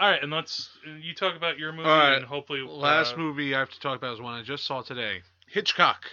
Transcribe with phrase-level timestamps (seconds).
[0.00, 3.18] All right, and let's you talk about your movie All right, and hopefully Last uh,
[3.18, 5.22] movie I have to talk about is one I just saw today.
[5.46, 6.04] Hitchcock.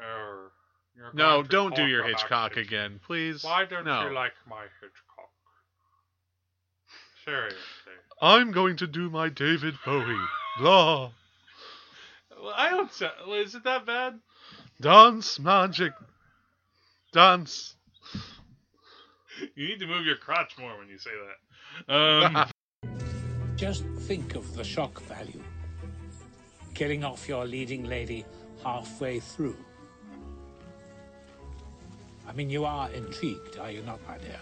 [0.00, 0.52] er,
[1.12, 3.42] No, don't do your about Hitchcock again, please.
[3.42, 4.08] Why don't no.
[4.08, 5.30] you like my Hitchcock?
[7.24, 7.58] Seriously.
[8.22, 10.16] I'm going to do my David Bowie.
[10.58, 11.10] Blah.
[12.40, 12.90] Well, I don't.
[13.40, 14.20] Is it that bad?
[14.80, 15.92] Dance magic.
[17.12, 17.75] Dance.
[19.54, 21.10] You need to move your crotch more when you say
[21.88, 21.94] that.
[21.94, 22.46] Um,
[23.56, 25.42] Just think of the shock value.
[26.74, 28.24] Killing off your leading lady
[28.62, 29.56] halfway through.
[32.28, 34.40] I mean, you are intrigued, are you not, my dear?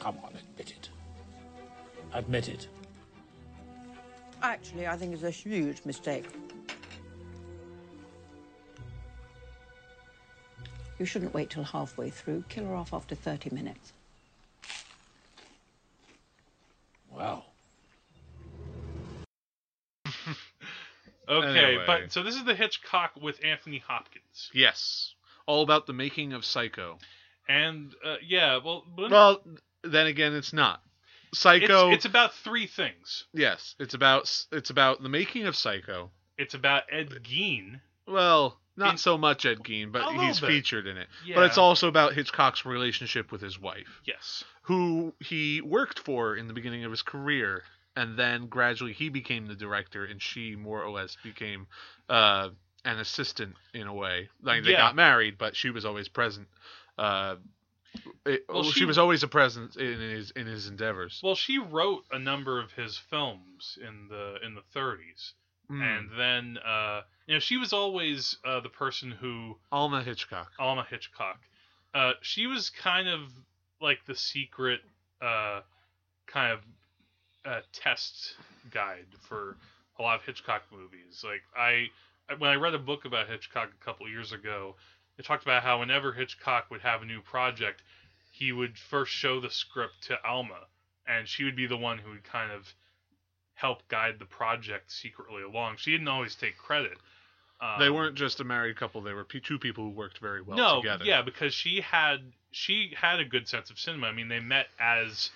[0.00, 0.88] Come on, admit it.
[2.12, 2.68] Admit it.
[4.42, 6.24] Actually, I think it's a huge mistake.
[11.00, 12.44] You shouldn't wait till halfway through.
[12.50, 13.94] Kill her off after 30 minutes.
[17.10, 17.44] Wow.
[21.26, 21.84] okay, Anyway.
[21.86, 25.14] but so this is the Hitchcock with Anthony Hopkins, Yes.
[25.46, 26.98] All about the making of Psycho.
[27.48, 29.40] and uh, yeah, well, but Well,
[29.82, 30.82] then again, it's not.
[31.30, 31.92] it's, Psycho.
[31.92, 33.24] it's about three things.
[33.32, 36.10] yes, it's about it's about the making of Psycho.
[36.36, 37.80] It's about Ed Gein.
[38.06, 40.48] Well, not In- so much Ed Gein, but he's bit.
[40.48, 41.06] featured in it.
[41.24, 41.36] Yeah.
[41.36, 44.42] But it's also about Hitchcock's relationship with his wife, Yes.
[44.62, 47.62] who he worked for in the beginning of his career,
[47.94, 51.68] and then gradually he became the director, and she more or less became
[52.08, 52.50] uh,
[52.84, 54.28] an assistant in a way.
[54.42, 54.78] Like they Yeah.
[54.78, 56.48] got married, but she was always present.
[56.98, 57.36] Uh,
[58.24, 61.20] it- Well, she- she was always a presence in his in his endeavors.
[61.22, 65.34] Well, she wrote a number of his films in the in the 30s,
[65.70, 65.82] Mm.
[65.82, 70.50] and then uh, you know she was always uh, the person who Alma Hitchcock.
[70.58, 71.38] Alma Hitchcock.
[71.94, 73.20] Uh, she was kind of
[73.80, 74.80] like the secret
[75.22, 75.60] uh,
[76.26, 76.60] kind of
[77.44, 78.34] uh, test
[78.70, 79.56] guide for
[79.98, 81.24] a lot of Hitchcock movies.
[81.24, 81.86] Like I,
[82.38, 84.76] when I read a book about Hitchcock a couple years ago,
[85.18, 87.82] it talked about how whenever Hitchcock would have a new project,
[88.30, 90.66] he would first show the script to Alma,
[91.06, 92.72] and she would be the one who would kind of
[93.60, 95.76] help guide the project secretly along.
[95.76, 96.96] She didn't always take credit.
[97.78, 100.40] they Um, weren't just a married couple; they were pe- two people who worked very
[100.40, 101.04] well no, together.
[101.04, 104.06] yeah, because she had she had a good sense of cinema.
[104.06, 105.30] I mean, they met as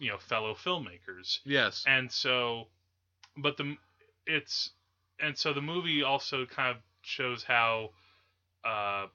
[0.00, 1.84] you know fellow filmmakers, Yes.
[1.86, 2.68] and so,
[3.36, 3.76] but the
[4.26, 4.70] it's
[5.20, 7.90] and so the movie also kind of shows how
[8.64, 9.06] uh,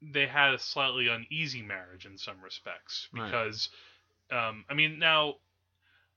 [0.00, 3.24] they had a slightly uneasy marriage in some respects Right.
[3.26, 3.68] because
[4.30, 5.36] um, I mean now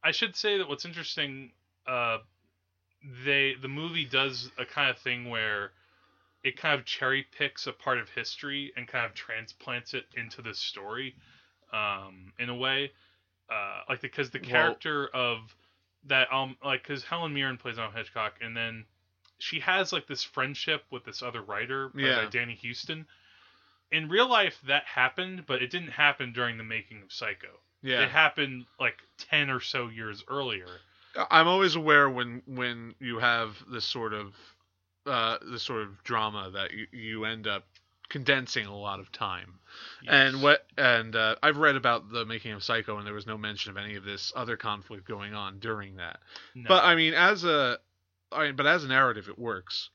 [0.03, 1.51] I should say that what's interesting
[1.87, 2.19] uh,
[3.25, 5.71] they the movie does a kind of thing where
[6.43, 10.41] it kind of cherry picks a part of history and kind of transplants it into
[10.41, 11.15] the story
[11.73, 12.91] um, in a way
[13.49, 15.55] uh, like because the Well- character of
[16.05, 18.85] that um like because Helen Mirren plays on Hitchcock and then
[19.39, 22.29] she has like this friendship with this other writer by Yeah.
[22.29, 23.05] Danny Huston.
[23.91, 27.59] In real life, that happened, but it didn't happen during the making of Psycho.
[27.87, 28.97] It happened like
[29.29, 30.67] ten or so years earlier.
[31.31, 34.33] I'm always aware when when you have this sort of
[35.05, 37.63] uh, this sort of drama that you, you end up
[38.09, 39.59] condensing a lot of time.
[40.07, 43.37] And what and uh, I've read about the making of Psycho, and there was no
[43.37, 46.19] mention of any of this other conflict going on during that.
[46.55, 46.65] No.
[46.67, 47.79] But I mean, as a
[48.31, 49.89] I mean, but as a narrative, it works.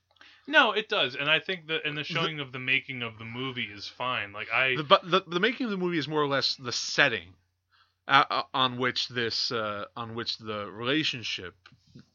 [0.47, 3.25] no, it does, and I think that and the showing of the making of the
[3.25, 4.33] movie is fine.
[4.33, 6.71] Like I, The but the, the making of the movie is more or less the
[6.71, 7.33] setting
[8.07, 11.55] uh, on which this uh, on which the relationship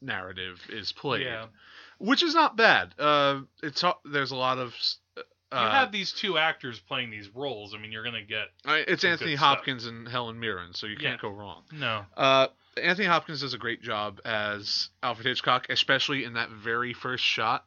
[0.01, 1.23] narrative is played.
[1.23, 1.45] yeah,
[1.97, 2.93] which is not bad.
[2.99, 4.73] Uh, it's there's a lot of
[5.17, 5.21] uh,
[5.63, 7.73] you have these two actors playing these roles.
[7.73, 9.57] I mean, you're gonna get it's Anthony good stuff.
[9.57, 11.09] Hopkins and Helen Mirren, so you Yeah.
[11.09, 11.63] can't go wrong.
[11.71, 12.05] no.
[12.15, 17.23] Uh, Anthony Hopkins does a great job as Alfred Hitchcock, especially in that very first
[17.25, 17.65] shot.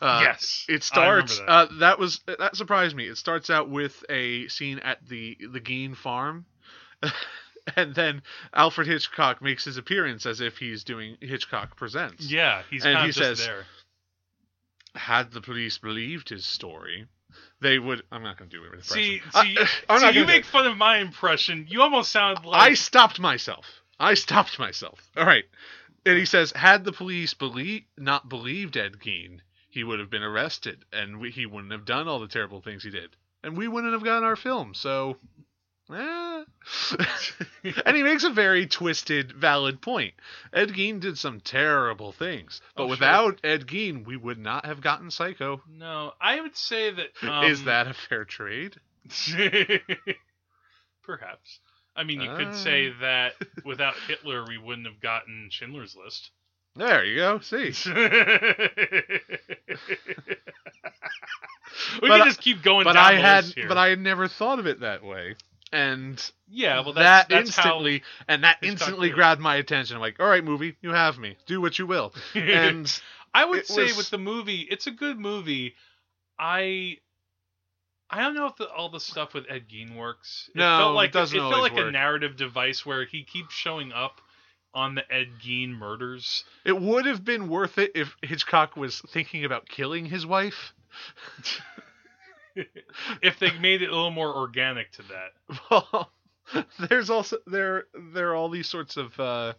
[0.00, 1.38] Uh, yes, It starts.
[1.40, 3.06] remember Uh, that was that surprised me.
[3.06, 6.46] It starts out with a scene at the the Gein farm,
[7.76, 8.22] and then
[8.54, 12.30] Alfred Hitchcock makes his appearance as if he's doing Hitchcock Presents.
[12.30, 13.64] yeah, he's and he says- there.
[14.94, 17.06] had the police believed his story,
[17.60, 18.02] they would.
[18.10, 18.84] I'm not going to do it.
[18.84, 19.56] See, I, see,
[19.88, 21.66] I'm see not you make fun of my impression.
[21.68, 23.66] You almost sound like I stopped myself.
[23.98, 24.98] I stopped myself.
[25.16, 25.44] All right,
[26.06, 30.22] and he says, had the police believe not believed Ed Gein, he would have been
[30.22, 33.10] arrested, and we, he wouldn't have done all the terrible things he did,
[33.44, 34.74] and we wouldn't have gotten our film.
[34.74, 35.16] So.
[35.92, 36.44] Eh.
[37.86, 40.14] and he makes a very twisted, valid point.
[40.52, 42.90] Ed Gein did some terrible things, but Oh, sure.
[42.90, 45.60] without Ed Gein, we would not have gotten Psycho.
[45.68, 46.12] no.
[46.20, 48.76] I would say that um, Is that a fair trade?
[51.02, 51.58] perhaps?
[51.96, 52.52] I mean, you could Ah.
[52.52, 53.32] say that
[53.64, 56.30] without Hitler, we wouldn't have gotten Schindler's List.
[56.76, 57.40] There you go.
[57.40, 57.72] See.
[62.00, 63.68] we But can just keep going but down I had here.
[63.68, 65.34] but I had never thought of it that way.
[65.72, 69.96] And yeah, well, that that's, that's instantly and that instantly grabbed my attention.
[69.96, 71.36] I'm like, all right, movie, you have me.
[71.46, 72.12] Do what you will.
[72.34, 73.00] And
[73.32, 75.74] I would say was- with the movie, it's a good movie.
[76.38, 76.96] I
[78.10, 80.50] I don't know if the, all the stuff with Ed Gein works.
[80.54, 83.22] It No, felt it like doesn't it felt always like a narrative device where he
[83.22, 84.20] keeps showing up
[84.74, 86.42] on the Ed Gein murders.
[86.64, 90.72] it would have been worth it if Hitchcock was thinking about killing his wife.
[93.22, 95.58] if they made it a little more organic to that.
[95.70, 96.10] Well,
[96.88, 99.52] there's also there there are all these sorts of uh,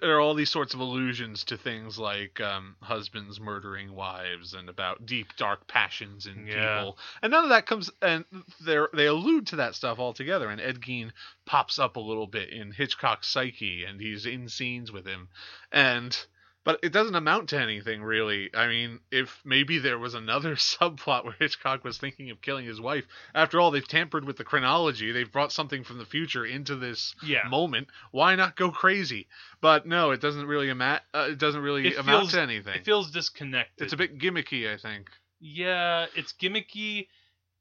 [0.00, 4.68] there are all these sorts of allusions to things like um, husbands murdering wives and
[4.70, 6.78] about deep dark passions in Yeah.
[6.78, 8.24] people, and none of that comes and
[8.64, 10.48] they they allude to that stuff altogether.
[10.48, 11.10] And Ed Gein
[11.44, 15.28] pops up a little bit in Hitchcock's psyche, and he's in scenes with him,
[15.70, 16.16] and
[16.64, 18.50] but it doesn't amount to anything really.
[18.54, 22.80] I mean, if maybe there was another subplot where Hitchcock was thinking of killing his
[22.80, 23.04] wife.
[23.34, 25.12] After all, they've tampered with the chronology.
[25.12, 27.46] They've brought something from the future into this Yeah.
[27.48, 27.88] moment.
[28.10, 29.28] Why not go crazy?
[29.60, 31.02] But no, it doesn't really amount.
[31.14, 32.74] Uh, it doesn't really It amount feels- to anything.
[32.76, 33.84] It feels disconnected.
[33.84, 35.10] it's a bit gimmicky, I think.
[35.40, 37.08] yeah, it's gimmicky.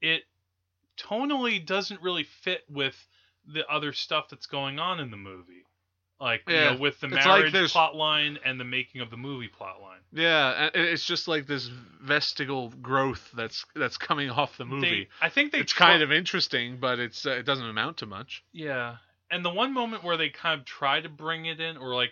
[0.02, 0.24] It
[0.98, 2.96] tonally doesn't really fit with
[3.46, 5.63] the other stuff that's going on in the movie.
[6.20, 9.10] Like, you Yeah, know, with the like marriage there's- plot line and the making of
[9.10, 10.00] the movie plot line.
[10.14, 11.70] Yeah, it's just like this
[12.02, 15.06] vestigial growth that's that's coming off the movie.
[15.06, 17.98] They, I think they it's try- kind of interesting, but it's uh, it doesn't amount
[17.98, 18.44] to much.
[18.54, 18.98] Yeah.
[19.32, 22.12] And the one moment where they kind of try to bring it in, or like,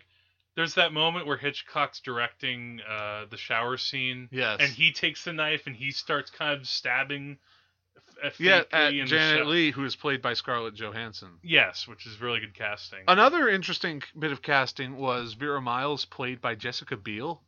[0.56, 4.57] there's that moment where Hitchcock's directing uh, the shower scene, Yes.
[4.59, 7.38] and he takes the knife and he starts kind of stabbing.
[8.24, 11.30] F- yeah, fakely at in Janet Leigh, who is played by Scarlett Johansson.
[11.44, 13.00] Yes, which is really good casting.
[13.08, 17.42] Another interesting bit of casting was Vera Miles, played by Jessica Biel.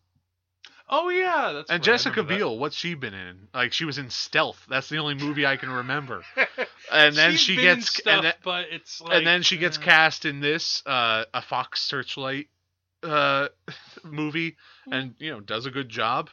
[0.90, 2.38] oh yeah, that's and right, Jessica remember that.
[2.40, 3.48] Biel, what's she been in?
[3.54, 4.66] Like she was in Stealth.
[4.70, 6.24] That's the only movie I can remember.
[6.92, 9.78] And then She's she gets stuff, and then, but it's like, and then she gets
[9.78, 12.50] uh, cast in this uh, a Fox Searchlight
[13.02, 13.48] uh,
[14.04, 14.58] movie,
[14.92, 16.30] and you know does a good job.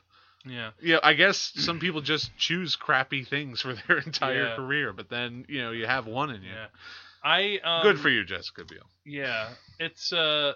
[0.46, 4.54] Yeah, Yeah, I guess some people just choose crappy things for their entire Yeah.
[4.54, 6.56] career, but then you know you have one in you.
[6.56, 6.66] yeah.
[7.22, 8.90] I um, Good for you, Jessica Biel.
[9.04, 10.54] Yeah, it's uh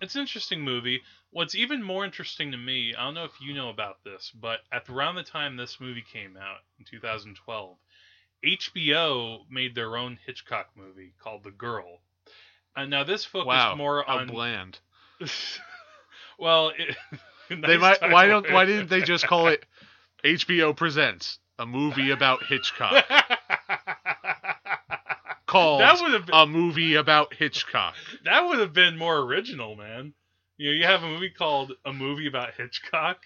[0.00, 1.02] it's an interesting movie.
[1.30, 4.60] What's even more interesting to me, I don't know if you know about this, but
[4.72, 7.78] at around the time this movie came out in 2012,
[8.44, 12.00] HBO made their own Hitchcock movie called The Girl.
[12.76, 14.78] And now this focused Wow, more on bland.
[16.38, 16.96] well, it,
[17.66, 18.00] They might.
[18.00, 18.50] Why don't?
[18.50, 19.64] Why didn't they just call it
[20.24, 23.04] HBO presents a movie about Hitchcock
[25.46, 27.94] called That would have been a movie about Hitchcock?
[28.24, 30.14] that would have been more original, man.
[30.56, 33.18] You know, you have a movie called a movie about Hitchcock.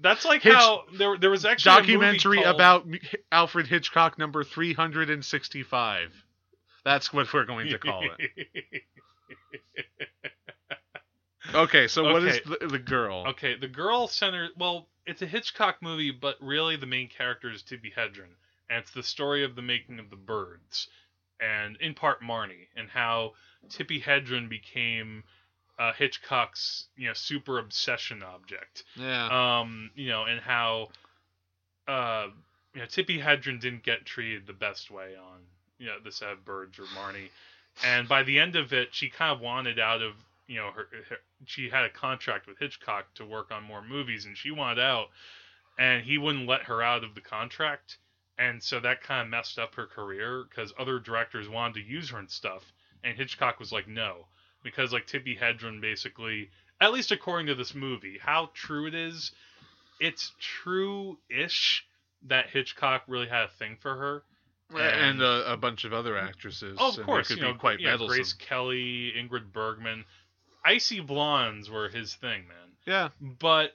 [0.00, 2.86] That's like Hitch- how there there was actually a movie Documentary called- about
[3.32, 6.12] Alfred Hitchcock number three hundred and sixty-five.
[6.84, 8.82] That's what we're going to call it.
[11.54, 12.56] Okay, so what is Okay.
[12.60, 13.26] the, the girl?
[13.28, 14.48] okay, the girl center.
[14.58, 18.32] Well, it's a Hitchcock movie, but really the main character is Tippi Hedren,
[18.70, 20.88] and it's the story of the making of the Birds,
[21.40, 23.32] and in part Marnie, and how
[23.68, 25.22] Tippi Hedren became
[25.78, 28.84] uh, Hitchcock's you know super obsession object.
[28.96, 29.60] Yeah.
[29.60, 30.88] um, you know, and how,
[31.86, 32.28] uh,
[32.74, 35.40] you know, Tippi Hedren didn't get treated the best way on,
[35.78, 37.28] you know, the set of Birds or Marnie,
[37.84, 40.14] and by the end of it, she kind of wanted out of,
[40.46, 44.26] you know, her, her she had a contract with Hitchcock to work on more movies,
[44.26, 45.08] and she wanted out,
[45.78, 47.98] and he wouldn't let her out of the contract,
[48.38, 52.10] and so that kind of messed up her career because other directors wanted to use
[52.10, 52.62] her and stuff,
[53.02, 54.26] and Hitchcock was like, no,
[54.62, 59.32] because like Tippi Hedren basically at least according to this movie, how true it is,
[60.00, 61.86] it's true-ish
[62.26, 64.22] that Hitchcock really had a thing for her.
[64.74, 66.76] and uh, a bunch of other actresses.
[66.80, 68.16] Oh, of course, you know, be quite yeah, meddlesome.
[68.16, 70.04] Grace Kelly, Ingrid Bergman,
[70.64, 72.72] icy blondes were his thing, man.
[72.86, 73.08] Yeah.
[73.20, 73.72] But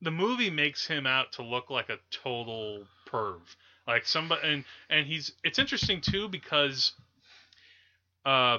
[0.00, 3.40] the movie makes him out to look like a total perv,
[3.86, 5.32] like somebody, and and he's.
[5.42, 6.92] It's interesting too because,
[8.24, 8.58] uh,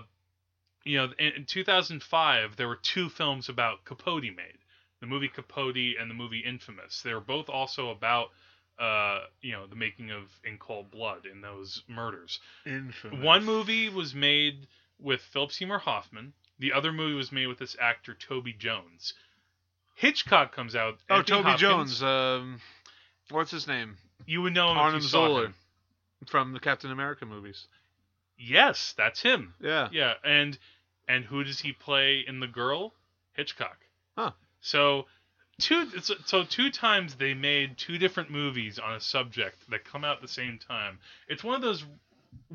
[0.83, 4.57] you know, in, in 2005 there were two films about Capote made,
[4.99, 7.01] the movie Capote and the movie Infamous.
[7.01, 8.29] They were both also about.
[8.79, 12.39] Uh, you know the making of In Cold Blood in those murders.
[12.63, 13.25] Infamous.
[13.25, 14.67] One movie was made
[14.99, 16.33] with Philip Seymour Hoffman.
[16.59, 19.13] The other movie was made with this actor Toby Jones.
[19.95, 20.97] Hitchcock comes out.
[21.09, 21.99] Oh, Anthony Toby Hopkins.
[21.99, 22.03] Jones.
[22.03, 22.61] Um,
[23.31, 23.97] what's his name?
[24.25, 25.45] You would know him if Arnim you saw Zola.
[25.45, 25.55] him.
[26.27, 27.67] from the Captain America movies.
[28.37, 29.53] Yes, that's him.
[29.61, 29.89] Yeah.
[29.91, 30.57] Yeah, and
[31.07, 32.93] and who does he play in The Girl?
[33.33, 33.77] Hitchcock.
[34.17, 34.31] Huh.
[34.61, 35.05] So
[35.59, 40.03] two so, so two times they made two different movies on a subject that come
[40.03, 40.99] out at the same time.
[41.27, 41.83] It's one of those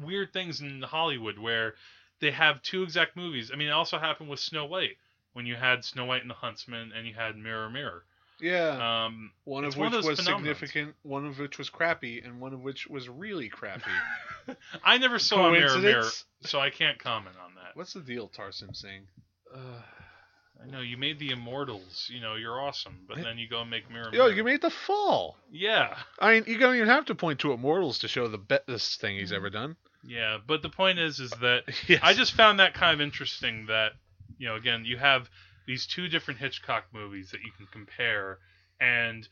[0.00, 1.74] weird things in Hollywood where
[2.22, 3.50] they have two exact movies.
[3.52, 4.96] I mean, it also happened with Snow White
[5.32, 8.04] when you had Snow White and the Huntsman and you had Mirror Mirror.
[8.40, 9.04] Yeah.
[9.06, 12.54] Um, one of one which of was significant, one of which was crappy, and one
[12.54, 13.90] of which was really crappy.
[14.84, 16.10] I never saw Mirror Mirror,
[16.42, 17.74] so I can't comment on that.
[17.76, 19.06] What's the deal, Tarsem Singh?
[19.54, 22.08] I know you made the Immortals.
[22.12, 24.32] You know you're awesome, but then you go and make Mirror Yo, Mirror.
[24.32, 25.36] you made the fall.
[25.50, 29.00] yeah, I mean, you don't even have to point to Immortals to show the best
[29.00, 29.76] thing he's ever done.
[30.04, 30.38] Yeah.
[30.46, 32.00] But the point is, is that Yes.
[32.02, 33.66] I just found that kind of interesting.
[33.66, 33.92] That
[34.38, 35.28] you know, again, you have
[35.66, 38.38] these two different Hitchcock movies that you can compare,
[38.80, 39.28] and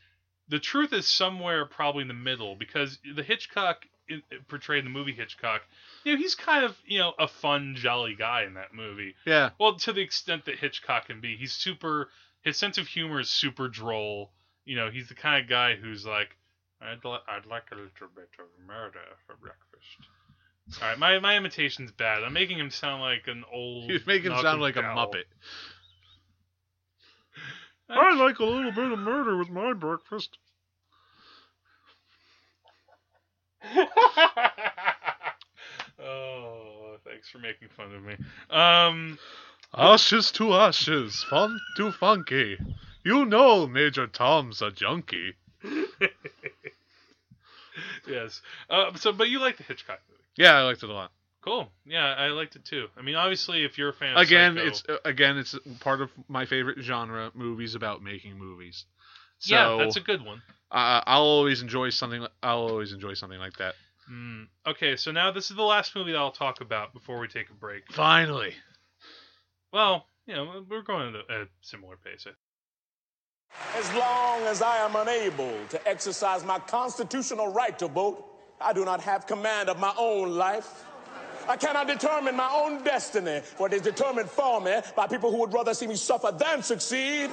[0.47, 3.85] the truth is somewhere probably in the middle because the Hitchcock
[4.49, 5.61] portrayed in the movie Hitchcock.
[6.03, 9.15] You know, he's kind of you know a fun, jolly guy in that movie.
[9.25, 9.51] yeah.
[9.59, 12.09] Well, to the extent that Hitchcock can be, he's super.
[12.43, 14.31] His sense of humor is super droll.
[14.65, 16.35] You know, he's the kind of guy who's like,
[16.81, 20.09] I'd, li- I'd like a little bit of murder for breakfast.
[20.81, 22.23] All right, my my imitation's bad.
[22.23, 23.89] I'm making him sound like an old.
[23.89, 25.23] He's making him sound like a knuckle muppet.
[27.89, 30.37] I like a little bit of murder with my breakfast.
[36.01, 38.15] oh, thanks for making fun of me.
[38.49, 39.19] Um,
[39.73, 42.57] Ashes to ashes, fun to funky.
[43.05, 45.35] You know Major Tom's a junkie.
[48.07, 48.41] yes.
[48.69, 50.10] Uh, so, but you like the Hitchcock movie?
[50.37, 51.11] Yeah, I liked it a lot.
[51.41, 51.67] Cool.
[51.85, 52.87] Yeah, I liked it too.
[52.95, 56.01] I mean, obviously, if you're a fan of Again, Psycho- it's uh, again it's part
[56.01, 58.85] of my favorite genre, movies about making movies.
[59.39, 60.41] So yeah, that's a good one.
[60.71, 62.25] uh, I'll always enjoy something.
[62.43, 63.73] I'll always enjoy something like that.
[64.11, 67.27] Mm, okay, so now this is the last movie that I'll talk about before we
[67.27, 67.91] take a break.
[67.91, 68.53] Finally,
[69.71, 72.27] Well, you know, we're going at a, a similar pace.
[73.75, 78.30] As long as I am unable to exercise my constitutional right to vote,
[78.63, 80.85] I do not have command of my own life.
[81.47, 85.37] I cannot determine my own destiny, for it is determined for me by people who
[85.39, 87.31] would rather see me suffer than succeed.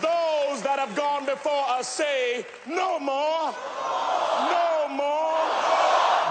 [0.00, 3.54] Those that have gone before us say, no more,
[4.50, 5.38] no more.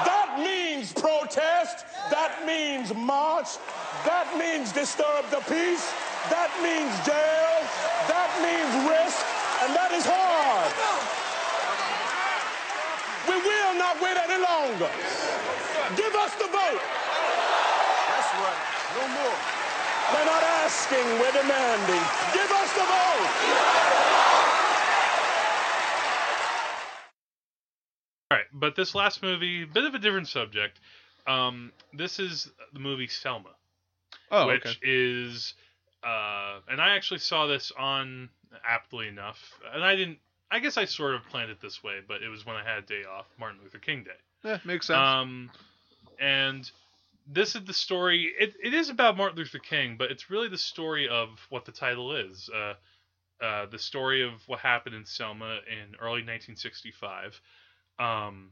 [0.04, 1.86] That means protest.
[2.10, 3.58] That means march.
[4.04, 5.94] That means disturb the peace.
[6.30, 7.56] That means jail.
[8.10, 9.22] That means risk.
[9.64, 11.11] And that is hard.
[13.82, 14.92] We will not wait any longer.
[15.96, 16.82] Give us the vote.
[18.10, 18.62] That's right.
[18.96, 19.38] No more.
[20.14, 22.04] We're not asking, we're demanding.
[22.32, 23.32] Give us the vote.
[28.30, 30.80] All right, but this last movie, bit of a different subject.
[31.26, 33.50] Um, this is the movie Selma,
[34.30, 34.78] oh which okay.
[34.84, 35.56] is,
[36.04, 38.30] uh, and I actually saw this on
[38.64, 40.20] aptly enough, and I didn't.
[40.52, 42.80] I guess I sort of planned it this way, but it was when I had
[42.80, 44.12] a day off, Martin Luther King Day.
[44.44, 44.98] Yeah, makes sense.
[44.98, 45.50] Um,
[46.20, 46.70] and
[47.28, 48.32] this is the story.
[48.38, 51.72] It, it is about Martin Luther King, but it's really the story of what the
[51.72, 52.50] title is.
[52.54, 52.74] Uh,
[53.42, 57.42] uh, the story of what happened in Selma in early 1965.
[57.98, 58.52] Um,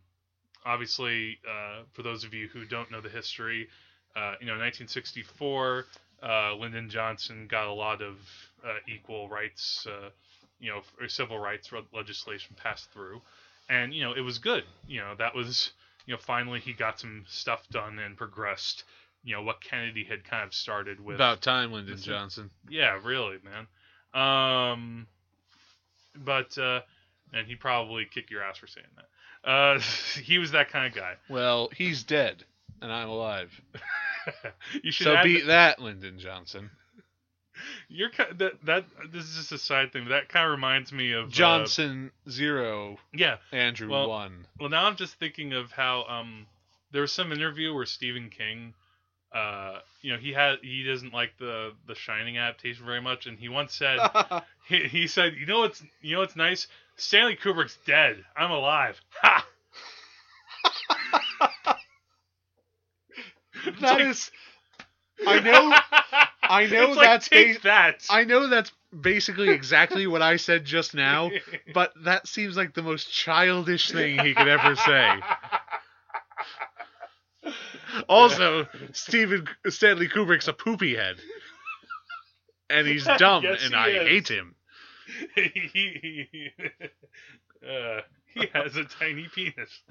[0.66, 3.68] obviously, uh, for those of you who don't know the history,
[4.16, 5.86] uh, you know, 1964,
[6.24, 8.18] uh, Lyndon Johnson got a lot of
[8.66, 10.10] uh, equal rights, uh,
[10.60, 13.22] you know, civil rights legislation passed through,
[13.70, 14.64] and you know, it was good.
[14.88, 15.72] You know, that was,
[16.06, 18.84] you know, finally he got some stuff done and progressed.
[19.24, 21.16] You know, what Kennedy had kind of started with.
[21.16, 21.98] About time, Lyndon.
[21.98, 22.50] Johnson.
[22.70, 23.68] Yeah, really, man.
[24.14, 25.08] Um,
[26.16, 26.82] but uh,
[27.34, 29.50] and he probably kick your ass for saying that.
[29.50, 29.80] Uh,
[30.24, 31.16] he was that kind of guy.
[31.30, 32.44] Well, he's dead,
[32.82, 33.52] and I'm alive.
[34.84, 36.70] you should So beat that, Lyndon Johnson.
[37.88, 40.04] You're that that this is just a side thing.
[40.06, 43.38] but That kind of reminds me of uh, Johnson zero, yeah.
[43.52, 44.46] Andrew Well- one.
[44.60, 46.48] Well, now I'm just thinking of how um
[46.92, 48.74] there was some interview where Stephen King,
[49.34, 53.38] uh, you know, he had he doesn't like the the Shining adaptation very much, and
[53.38, 54.00] he once said
[54.68, 56.68] he, he said, you know what's you know what's nice?
[56.98, 58.24] Stanley Kubrick's dead.
[58.36, 59.00] I'm alive.
[59.22, 59.46] Ha!
[63.66, 64.32] That like- is,
[65.28, 65.78] I know,
[66.44, 68.06] I know like, that's bas- that.
[68.10, 71.32] I know that's basically exactly what I said just now,
[71.74, 75.20] but that seems like the most childish thing he could ever say.
[78.08, 81.18] Also, Stephen Stanley Kubrick's a poopy head,
[82.70, 84.08] and he's dumb, Yes, and he I is.
[84.08, 84.56] hate him.
[87.68, 88.02] uh,
[88.34, 89.82] he has a tiny penis.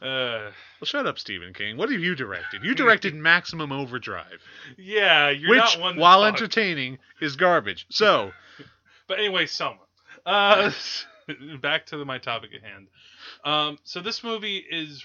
[0.00, 1.76] Uh, Well, shut up, Stephen King.
[1.76, 2.64] What have you directed?
[2.64, 4.40] You directed Maximum Overdrive,
[4.76, 5.96] yeah, you're which, not one.
[5.96, 7.86] while entertaining, is garbage.
[7.90, 8.32] So,
[9.08, 9.80] But anyway, Selma.
[10.24, 10.70] Uh,
[11.60, 12.86] back to the, my topic at hand.
[13.44, 15.04] Um, so this movie is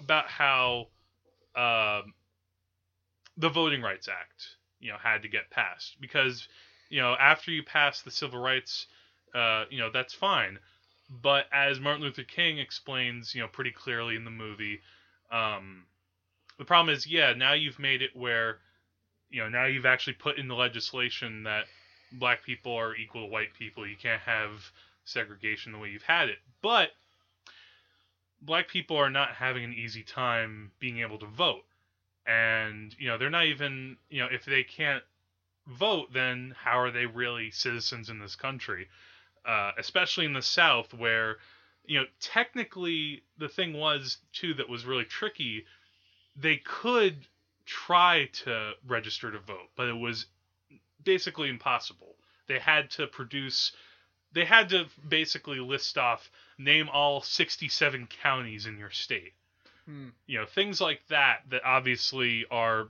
[0.00, 0.88] about how
[1.54, 2.14] um,
[3.36, 4.44] the Voting Rights Act,
[4.80, 6.48] you know, had to get passed because,
[6.88, 8.86] you know, after you pass the Civil Rights,
[9.34, 10.58] uh, you know, that's fine.
[11.22, 14.80] But as Martin Luther King explains, you know, pretty clearly in the movie,
[15.30, 15.84] um,
[16.58, 18.58] the problem is, yeah, now you've made it where,
[19.30, 21.64] you know, now you've actually put in the legislation that
[22.12, 23.86] black people are equal to white people.
[23.86, 24.70] You can't have
[25.04, 26.38] segregation the way you've had it.
[26.62, 26.90] But
[28.40, 31.64] black people are not having an easy time being able to vote.
[32.26, 35.02] And, you know, they're not even, you know, if they can't
[35.66, 38.88] vote, then how are they really citizens in this country?
[39.46, 41.36] Uh, especially in the South, where,
[41.84, 45.66] you know, technically the thing was, too, that was really tricky.
[46.34, 47.26] They could
[47.66, 50.26] try to register to vote, but it was
[51.02, 52.14] basically impossible.
[52.46, 53.72] They had to produce
[54.32, 59.32] they had to basically list off name all 67 counties in your state.
[59.86, 60.08] Hmm.
[60.26, 62.88] You know, things like that that obviously are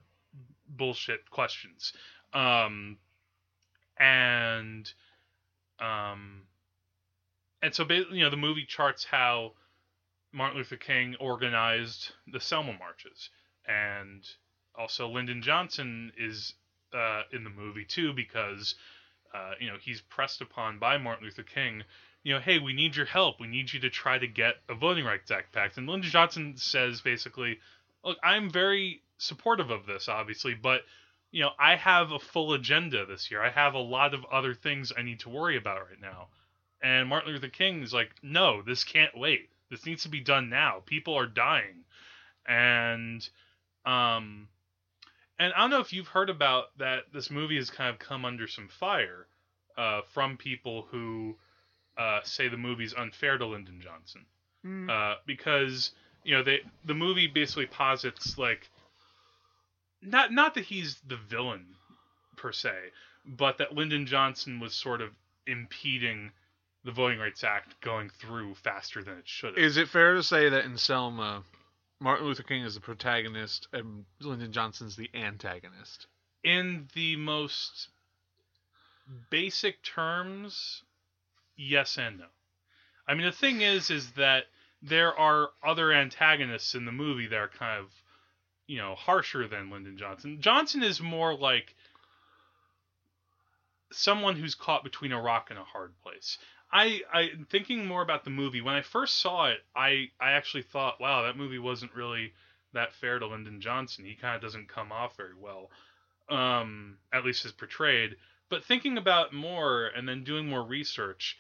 [0.69, 1.93] bullshit questions.
[2.33, 2.99] Um
[3.99, 4.93] and
[5.81, 6.43] um
[7.63, 9.53] and so you know the movie charts how
[10.33, 13.31] Martin Luther King organized the Selma marches
[13.67, 14.23] and
[14.77, 16.55] also Lyndon Johnson is
[16.93, 18.75] uh, in the movie too because
[19.35, 21.83] uh, you know he's pressed upon by Martin Luther King.
[22.23, 23.39] You know, hey, we need your help.
[23.39, 25.77] We need you to try to get a Voting Rights Act passed.
[25.77, 27.59] And Lyndon Johnson says basically,
[28.03, 30.83] look, I'm very supportive of this, obviously, but
[31.35, 33.43] you know, I have a full agenda this year.
[33.43, 36.29] I have a lot of other things I need to worry about right now.
[36.81, 39.51] And Martin Luther King is like, no, this can't wait.
[39.69, 40.85] This needs to be done now.
[40.87, 41.83] People are dying.
[42.47, 43.29] And
[43.85, 44.47] um
[45.37, 48.25] and I don't know if you've heard about that this movie has kind of come
[48.25, 49.27] under some fire
[49.77, 51.35] uh, from people who
[51.99, 54.25] uh, say the movie's unfair to Lyndon Johnson.
[54.89, 55.91] Uh, because,
[56.23, 58.71] you know, they the movie basically posits like
[60.05, 61.67] not not that he's the villain
[62.37, 62.75] per se,
[63.25, 65.11] but that Lyndon Johnson was sort of
[65.47, 66.33] impeding
[66.85, 69.65] the Voting Rights Act going through faster than it should have.
[69.65, 71.43] is it fair to say that in Selma,
[72.01, 76.07] Martin Luther King is the protagonist and Lyndon Johnson's the antagonist?
[76.45, 77.89] in the most
[79.31, 80.83] basic terms,
[81.57, 82.27] yes and no.
[83.09, 84.45] I mean, the thing is, is that
[84.83, 87.91] there are other antagonists in the movie that are kind of,
[88.67, 90.41] you know, harsher than Lyndon Johnson.
[90.41, 91.75] Johnson is more like
[93.93, 96.39] someone who's caught between a rock and a hard place.
[96.73, 98.61] I, I thinking more about the movie.
[98.61, 102.33] When I first saw it, I, I actually thought, wow, that movie wasn't really
[102.73, 104.05] that fair to Lyndon Johnson.
[104.05, 105.71] He kind of doesn't come off very well
[106.29, 108.17] um, at least as portrayed.
[108.49, 111.39] But thinking about more and then doing more research,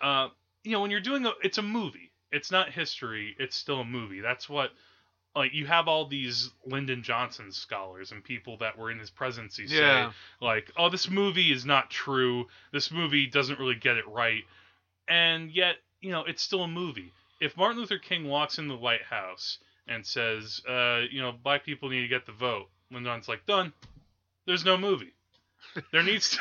[0.00, 0.28] uh,
[0.62, 2.12] you know, when you're doing a, it's a movie.
[2.32, 3.34] It's not history.
[3.38, 4.20] It's still a movie.
[4.20, 4.70] That's what,
[5.34, 9.66] like, you have all these Lyndon Johnson scholars and people that were in his presidency
[9.68, 10.12] say, Yeah.
[10.40, 12.46] like, oh, this movie is not true.
[12.72, 14.42] This movie doesn't really get it right.
[15.08, 17.12] And yet, you know, it's still a movie.
[17.40, 21.64] If Martin Luther King walks in the White House and says, uh, you know, black
[21.64, 23.72] people need to get the vote, Lyndon Johnson's like, done
[24.46, 25.12] there's no movie.
[25.92, 26.36] There needs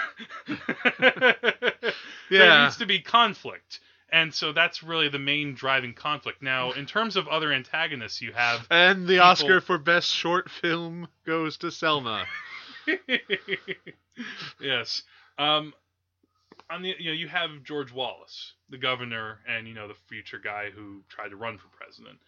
[0.47, 0.57] to
[2.31, 3.79] there needs to be conflict.
[4.11, 6.41] And so that's really the main driving conflict.
[6.41, 10.49] Now, in terms of other antagonists you have And the People- Oscar for Best Short
[10.49, 12.25] Film goes to Selma.
[14.59, 15.03] yes.
[15.37, 15.73] Um
[16.69, 20.39] on the you know, you have George Wallace, the governor and you know the future
[20.39, 22.19] guy who tried to run for president.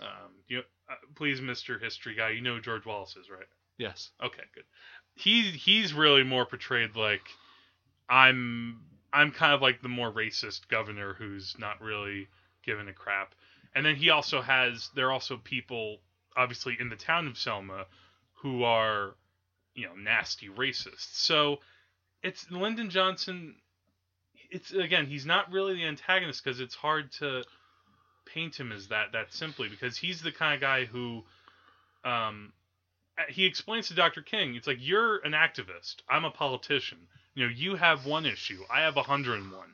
[0.00, 1.80] Um you know, uh, please Mr.
[1.80, 3.48] History guy, you know who George Wallace is, right?
[3.78, 4.10] Yes.
[4.22, 4.64] Okay, good.
[5.14, 7.22] He he's really more portrayed like
[8.08, 8.80] I'm
[9.12, 12.28] I'm kind of like the more racist governor who's not really
[12.64, 13.34] given a crap.
[13.74, 15.98] And then he also has there are also people
[16.36, 17.86] obviously in the town of Selma
[18.42, 19.14] who are
[19.74, 21.14] you know nasty racists.
[21.14, 21.58] So
[22.22, 23.54] it's Lyndon Johnson
[24.50, 27.44] it's again he's not really the antagonist because it's hard to
[28.26, 31.24] paint him as that that simply because he's the kind of guy who
[32.04, 32.52] um
[33.28, 34.22] he explains to Dr.
[34.22, 35.96] King, it's like you're an activist.
[36.08, 36.98] I'm a politician.
[37.40, 38.62] You know, you have one issue.
[38.70, 39.72] I have a hundred and one.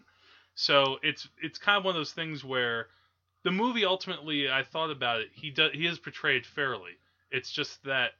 [0.55, 2.87] So it's it's kind of one of those things where
[3.43, 5.31] the movie ultimately, I thought about it.
[5.33, 6.93] He does he is portrayed fairly.
[7.33, 8.13] It's just that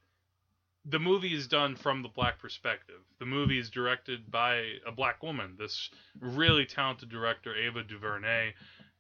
[0.85, 2.99] the movie is done from the black perspective.
[3.21, 8.53] The movie is directed by a black woman, this really talented director, Ava DuVernay,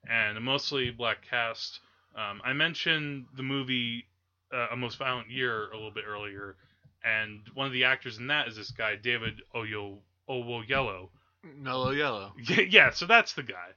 [0.09, 1.81] and a mostly black cast.
[2.15, 4.07] Um, I mentioned the movie
[4.55, 6.55] uh, A Most Violent Year a little bit earlier,
[7.03, 11.09] and one of the actors in that is this guy David Oyo Owoyellow.
[11.57, 12.33] Mellow Yellow.
[12.43, 13.69] Yeah, yeah, so that's the guy.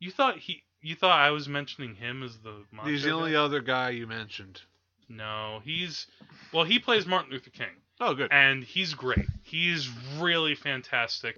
[0.00, 0.62] You thought he?
[0.80, 2.64] You thought I was mentioning him as the?
[2.72, 3.14] Macho He's the guy?
[3.14, 4.60] only other guy you mentioned.
[5.08, 6.06] No, he's
[6.52, 6.64] well.
[6.64, 8.32] He plays Martin Luther King, Oh, good.
[8.32, 9.26] and he's great.
[9.42, 9.88] He's
[10.18, 11.36] really fantastic.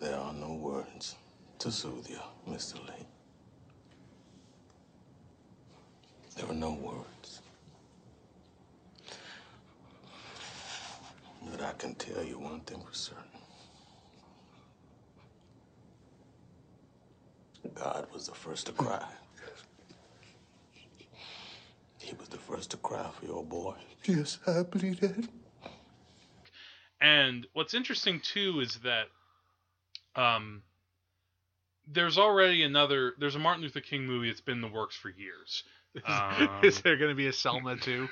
[0.00, 1.16] There are no words
[1.60, 2.74] to soothe you, Mr.
[2.86, 3.06] Lee.
[6.36, 7.40] There are no words.
[11.50, 13.22] But I can tell you one thing for certain.
[17.74, 19.04] God was the first to cry.
[21.98, 23.74] He was the first to cry for your boy.
[24.04, 25.28] Yes, I believe that.
[27.00, 29.06] And what's interesting too is that
[30.16, 30.62] um,
[31.90, 33.14] there's already another.
[33.18, 35.64] There's a Martin Luther King movie that's been in the works for years.
[36.06, 38.08] Um, Is there going to be a Selma 2?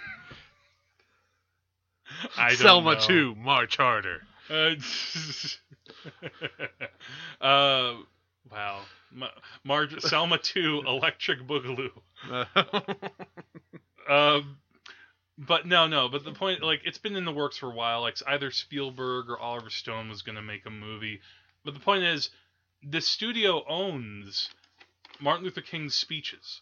[2.36, 3.00] I don't Selma know.
[3.00, 4.22] 2, March Harder.
[4.50, 4.74] Uh,
[7.44, 7.94] uh,
[8.50, 8.80] wow.
[9.12, 9.28] Ma-
[9.64, 11.90] Marge, Selma 2, Electric Boogaloo.
[14.08, 14.58] Um,
[15.38, 16.08] but no, no.
[16.08, 18.00] But the point, like, it's been in the works for a while.
[18.00, 21.20] Like, either Spielberg or Oliver Stone was going to make a movie.
[21.64, 22.30] But the point is,
[22.82, 24.50] the studio owns
[25.20, 26.60] Martin Luther King's speeches.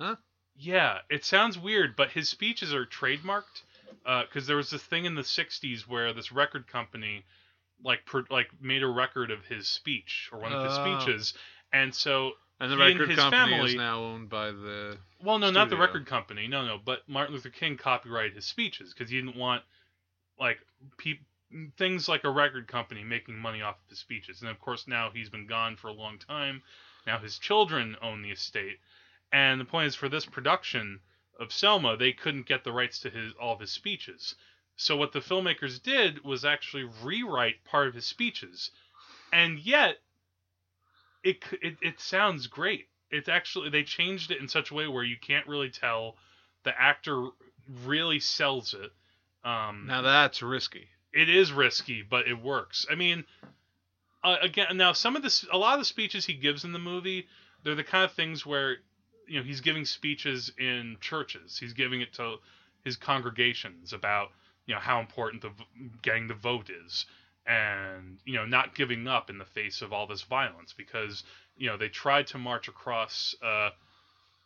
[0.00, 0.16] Huh?
[0.60, 3.62] Yeah, it sounds weird, but his speeches are trademarked.
[4.06, 7.24] Uh, because there was this thing in the '60s where this record company,
[7.82, 11.00] like, per, like made a record of his speech or one of his Oh.
[11.00, 11.34] speeches,
[11.72, 14.96] and so and the he and record his company family- is now owned by the.
[15.20, 16.46] well, no, not the record company.
[16.46, 16.78] No, no.
[16.78, 19.64] But Martin Luther King copyrighted his speeches because he didn't want
[20.38, 20.60] like
[20.96, 21.20] peop
[21.76, 24.40] things like a record company making money off of his speeches.
[24.40, 26.62] And of course, now he's been gone for a long time.
[27.06, 28.78] Now his children own the estate.
[29.32, 31.00] And the point is, for this production
[31.38, 34.34] of Selma, they couldn't get the rights to his all of his speeches.
[34.76, 38.70] So what the filmmakers did was actually rewrite part of his speeches,
[39.32, 39.98] and yet
[41.22, 42.88] it it, it sounds great.
[43.10, 46.16] It's actually they changed it in such a way where you can't really tell
[46.64, 47.28] the actor
[47.84, 48.90] really sells it.
[49.44, 50.88] Um, Now that's risky.
[51.12, 52.86] it is risky, but it works.
[52.90, 53.24] I mean,
[54.22, 56.78] uh, again, now some of the a lot of the speeches he gives in the
[56.78, 57.26] movie,
[57.62, 58.78] they're the kind of things where,
[59.30, 61.56] you know, he's giving speeches in churches.
[61.56, 62.36] He's giving it to
[62.84, 64.30] his congregations about,
[64.66, 65.52] you know, how important the
[66.02, 67.06] getting the vote is,
[67.46, 71.22] and you know, not giving up in the face of all this violence because
[71.56, 73.34] you know they tried to march across.
[73.42, 73.70] Uh,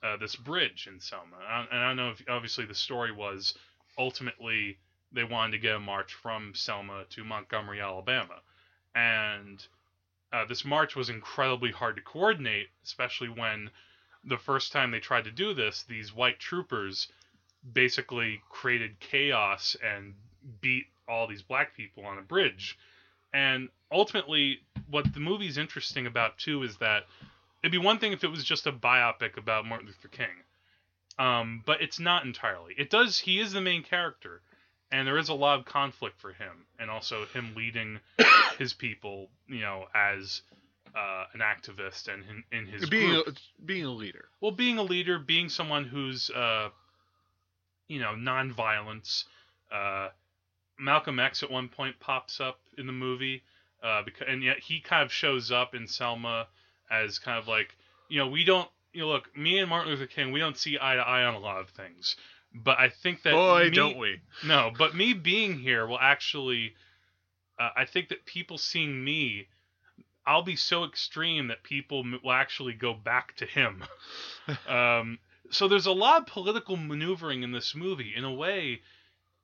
[0.02, 1.34] uh, this bridge in Selma,
[1.72, 3.54] and I, know if obviously the story was
[3.96, 4.76] ultimately
[5.12, 8.34] they wanted to get a march from Selma to Montgomery, Alabama.
[8.94, 9.66] And
[10.30, 13.70] uh, this march was incredibly hard to coordinate, especially when
[14.26, 17.08] the first time they tried to do this, these white troopers
[17.72, 20.14] basically created chaos and
[20.60, 22.78] beat all these black people on a bridge.
[23.32, 27.04] And ultimately, what the movie's interesting about too is that
[27.62, 30.44] it'd be one thing if it was just a biopic about Martin Luther King.
[31.18, 32.74] Um, but it's not entirely.
[32.76, 33.18] It does.
[33.18, 34.40] He is the main character,
[34.90, 38.00] and there is a lot of conflict for him, and also him leading
[38.58, 40.42] his people, you know, as
[40.96, 43.28] uh, an activist and in, in his being group.
[43.28, 44.28] a, being a leader.
[44.40, 46.68] well, being a leader, being someone who's, uh,
[47.88, 49.24] you know, nonviolence.
[49.72, 50.08] Uh,
[50.78, 53.42] Malcolm X at one point pops up in the movie,
[53.82, 56.46] uh, because and yet he kind of shows up in Selma
[56.90, 57.74] as kind of like,
[58.08, 60.78] you know, we don't, you know, look, me and Martin Luther King, we don't see
[60.80, 62.16] eye to eye on a lot of things,
[62.54, 64.20] but I think that Boy, me- don't we?
[64.46, 66.74] no, but me being here will actually.
[67.56, 69.46] Uh, I think that people seeing me,
[70.26, 73.84] I'll be so extreme that people will actually go back to him.
[74.68, 75.18] um,
[75.50, 78.14] so there's a lot of political maneuvering in this movie.
[78.16, 78.80] In a way,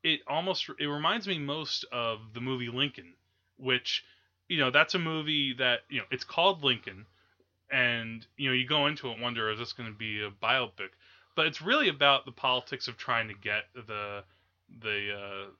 [0.03, 3.15] it almost it reminds me most of the movie Lincoln,
[3.59, 4.05] which
[4.49, 7.07] you know that's a movie that you know it's called Lincoln,
[7.71, 10.31] and you know you go into it and wonder is this going to be a
[10.31, 10.91] biopic,
[11.37, 14.25] but it's really about the politics of trying to get the
[14.83, 15.51] the uh,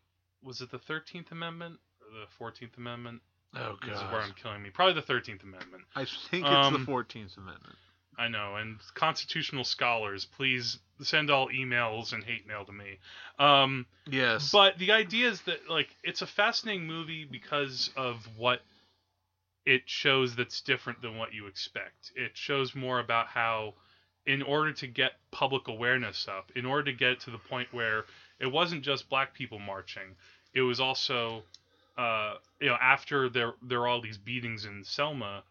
[0.43, 3.21] was it the Thirteenth Amendment or the Fourteenth Amendment?
[3.57, 4.21] Oh This is where.
[4.21, 4.71] I'm killing me.
[4.71, 5.85] Probably the Thirteenth Amendment.
[5.97, 7.77] I think it's Um, the Fourteenth Amendment.
[8.19, 12.99] I know, and constitutional scholars, please send all emails and hate mail to me.
[13.39, 14.51] Um, Yes.
[14.51, 18.61] but the idea is that like it's a fascinating movie because of what
[19.65, 22.13] it shows that's different than what you expect.
[22.15, 23.75] It shows more about how
[24.27, 28.05] in order to get public awareness up, in order to get to the point where
[28.39, 30.15] it wasn't just black people marching,
[30.53, 31.43] it was also,
[32.01, 35.43] uh, you know, after there there are all these beatings in Selma,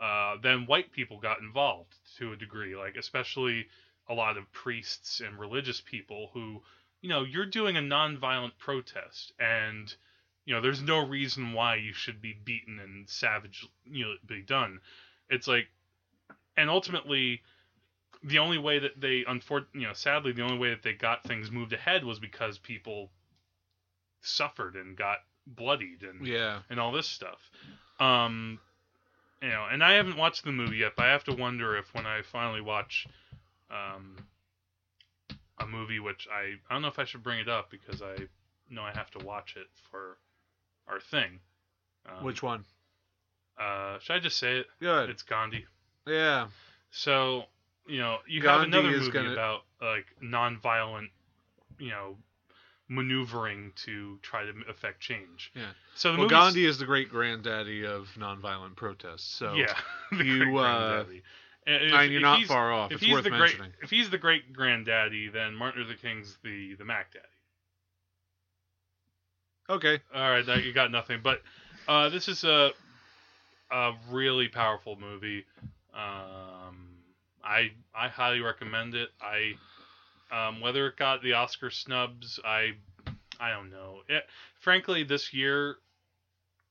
[0.00, 3.66] uh, then white people got involved to a degree, like especially
[4.08, 6.62] a lot of priests and religious people who,
[7.02, 9.92] you know, you're doing a nonviolent protest and
[10.44, 14.42] you know there's no reason why you should be beaten and savage you know be
[14.42, 14.78] done.
[15.28, 15.66] It's like
[16.56, 17.42] and ultimately
[18.22, 21.24] the only way that they unfor- you know sadly the only way that they got
[21.24, 23.10] things moved ahead was because people
[24.22, 26.60] suffered and got bloodied and Yeah.
[26.70, 27.38] and all this stuff
[28.00, 28.58] um
[29.42, 31.92] you know and i haven't watched the movie yet but i have to wonder if
[31.94, 33.06] when i finally watch
[33.70, 34.16] um
[35.60, 38.14] a movie which i i don't know if i should bring it up because i
[38.70, 40.18] know i have to watch it for
[40.88, 41.38] our thing
[42.08, 42.64] um, Which one?
[43.58, 45.08] uh should i just say it Good.
[45.10, 45.64] it's gandhi
[46.06, 46.46] yeah.
[46.90, 47.44] so
[47.86, 51.10] you know you Gandhi have another movie gonna- about like non-violent
[51.78, 52.16] you know
[52.88, 55.64] maneuvering to try to affect change Yeah.
[55.96, 59.24] so the Well, Gandhi is the great granddaddy of nonviolent protests.
[59.24, 59.74] So yeah,
[60.12, 61.22] the you, great uh, granddaddy.
[61.66, 62.92] And if- mean, you're not far off.
[62.92, 63.70] If It's he's worth the mentioning.
[63.72, 67.24] great, if he's the great granddaddy, then Martin Luther King's the the Mac Daddy.
[69.68, 70.00] Okay.
[70.14, 71.20] All right, now you got nothing.
[71.22, 71.42] But
[71.88, 72.70] uh, this is a
[73.72, 75.44] a really powerful movie.
[75.92, 76.86] Um,
[77.42, 79.08] I I highly recommend it.
[79.20, 79.54] I
[80.30, 82.72] um, whether it got the Oscar snubs, I
[83.38, 84.00] I don't know.
[84.08, 84.24] It,
[84.60, 85.76] frankly, this year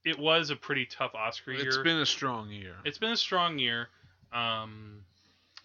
[0.03, 1.67] it was a pretty tough Oscar year.
[1.67, 2.75] It's been a strong year.
[2.85, 3.89] It's been a strong year.
[4.31, 4.99] Um,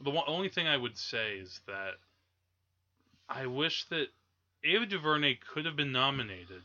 [0.02, 1.94] the one, only thing I would say is that
[3.28, 4.08] I wish that
[4.64, 6.62] Ava DuVernay could have been nominated,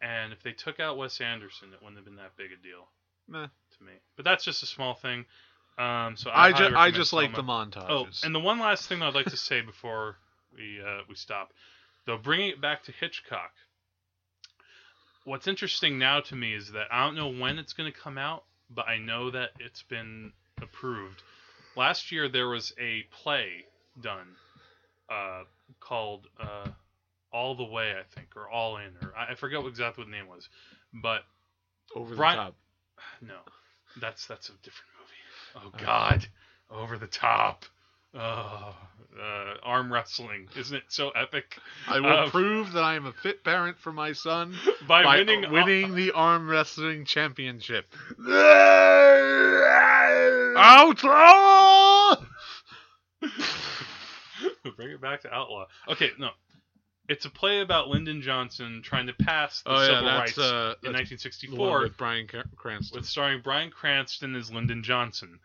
[0.00, 2.88] and if they took out Wes Anderson, it wouldn't have been that big a deal
[3.26, 3.46] Meh.
[3.46, 3.92] to me.
[4.16, 5.24] But that's just a small thing.
[5.78, 7.86] Um, so I, I, ju- I just like the montages.
[7.88, 10.16] Oh, and the one last thing I'd like to say before
[10.54, 11.52] we uh, we stop,
[12.06, 13.52] though, bringing it back to Hitchcock.
[15.24, 18.18] What's interesting now to me is that I don't know when it's going to come
[18.18, 21.22] out, but I know that it's been approved.
[21.76, 23.64] Last year there was a play
[24.00, 24.26] done
[25.10, 25.42] uh,
[25.78, 26.68] called uh,
[27.32, 30.16] All the Way, I think, or All In, or I I forget exactly what the
[30.16, 30.48] name was,
[30.92, 31.22] but
[31.94, 32.54] over the Brian- top.
[33.22, 33.36] no,
[34.00, 34.99] that's that's a different movie.
[35.56, 36.26] Oh God,
[36.70, 37.64] over the top.
[38.14, 38.74] Oh,
[39.20, 41.58] uh, arm wrestling, isn't it so epic?
[41.86, 44.54] I will Um, prove that I am a fit parent for my son
[44.88, 47.86] by, by winning, winning the arm wrestling championship.
[50.56, 52.16] Outlaw!
[54.76, 55.66] Bring it back to Outlaw.
[55.88, 56.30] Okay, no,
[57.10, 60.38] it's a play about Lyndon Johnson trying to pass the Oh yeah, civil that's rights
[60.38, 62.96] uh, in that's 1964 with Bryan Cranston.
[62.98, 65.40] with starring Bryan Cranston as Lyndon Johnson.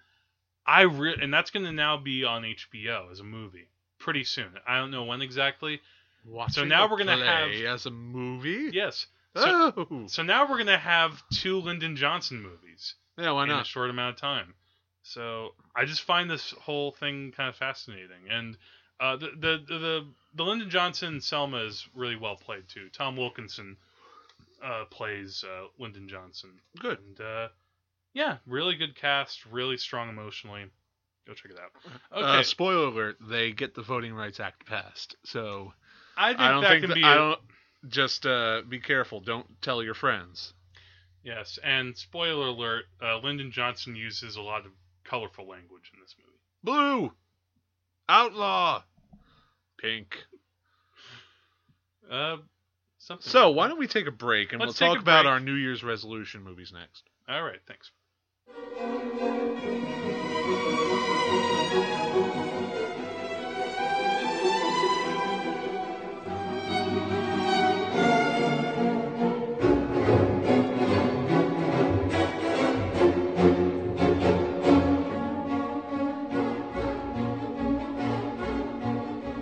[0.65, 3.67] I re- and that's going to now be on HBO as a movie
[3.99, 4.49] pretty soon.
[4.67, 5.81] I don't know when exactly.
[6.25, 8.69] Watching now a we're gonna have- as a movie.
[8.71, 9.05] Yes.
[9.35, 12.95] So, Oh, so now we're going to have two Lyndon Johnson movies.
[13.17, 13.31] yeah.
[13.31, 13.53] Why not?
[13.55, 14.53] in a short amount of time.
[15.03, 18.57] So I just find this whole thing kind of fascinating, and
[18.99, 22.89] uh, the, the the the Lyndon Johnson Selma is really well played too.
[22.91, 23.77] Tom Wilkinson
[24.63, 26.51] uh, plays uh, Lyndon Johnson.
[26.79, 26.99] Good.
[26.99, 27.47] And uh,
[28.13, 30.65] yeah, really good cast, really strong emotionally.
[31.27, 31.71] Go check it out.
[32.17, 35.15] Okay, Uh, spoiler alert: They get the Voting Rights Act passed.
[35.25, 35.73] So
[36.15, 37.03] I think I don't that think can that, be.
[37.03, 37.39] I don't.
[37.87, 39.19] Just uh, be careful.
[39.21, 40.53] Don't tell your friends.
[41.23, 44.71] Yes, and spoiler alert: uh, Lyndon Johnson uses a lot of
[45.03, 46.37] colorful language in this movie.
[46.63, 47.11] Blue,
[48.07, 48.83] outlaw,
[49.77, 50.15] pink.
[52.09, 52.37] Uh,
[52.99, 53.29] something.
[53.29, 55.31] So why don't we take a break and Let's we'll take talk a about break.
[55.31, 57.03] our New Year's resolution movies next.
[57.27, 57.91] All right, thanks.